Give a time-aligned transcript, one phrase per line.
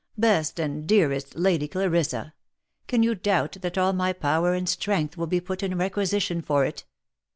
[0.17, 2.33] Best and dearest Lady Clarissa!
[2.87, 6.65] Can you doubt that all my power and strength will be put in requisition for
[6.65, 6.85] it